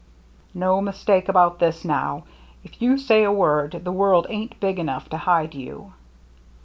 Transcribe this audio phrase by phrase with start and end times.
[0.65, 2.23] "No mistake about this now.
[2.63, 5.93] If you say a word, the world ain't big enough to hide you."